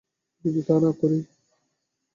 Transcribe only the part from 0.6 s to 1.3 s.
তা না করি?